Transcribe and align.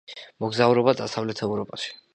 მოგზაურობა 0.45 0.97
დასავლეთ 1.03 1.47
ევროპაში. 1.49 1.99